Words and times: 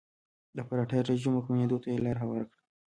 د 0.55 0.57
اپارټاید 0.63 1.09
رژیم 1.11 1.33
واکمنېدو 1.33 1.81
ته 1.83 1.87
یې 1.91 2.03
لار 2.05 2.17
هواره 2.23 2.45
کړه. 2.49 2.57